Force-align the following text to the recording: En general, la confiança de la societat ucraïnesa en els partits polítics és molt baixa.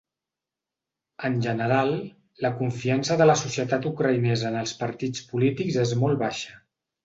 En 1.29 1.35
general, 1.47 1.91
la 2.47 2.51
confiança 2.63 3.19
de 3.21 3.29
la 3.33 3.37
societat 3.43 3.87
ucraïnesa 3.93 4.51
en 4.53 4.61
els 4.65 4.77
partits 4.83 5.31
polítics 5.35 5.81
és 5.87 5.97
molt 6.05 6.25
baixa. 6.27 6.61